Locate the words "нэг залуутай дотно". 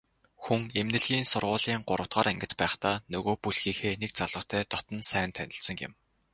4.01-4.99